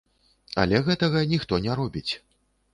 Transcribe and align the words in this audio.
Але 0.63 0.81
гэтага 0.87 1.23
ніхто 1.35 1.61
не 1.69 1.79
робіць. 1.83 2.09